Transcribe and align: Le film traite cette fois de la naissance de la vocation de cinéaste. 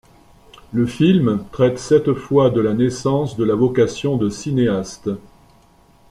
Le 0.73 0.87
film 0.87 1.45
traite 1.51 1.77
cette 1.77 2.13
fois 2.15 2.49
de 2.49 2.59
la 2.59 2.73
naissance 2.73 3.37
de 3.37 3.43
la 3.43 3.53
vocation 3.53 4.17
de 4.17 4.31
cinéaste. 4.31 5.09